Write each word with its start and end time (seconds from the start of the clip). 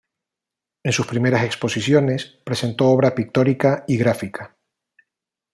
En 0.81 0.93
sus 0.93 1.05
primeras 1.05 1.43
exposiciones 1.43 2.25
presentó 2.43 2.87
obra 2.87 3.13
pictórica 3.13 3.83
y 3.87 3.97
gráfica. 3.99 4.57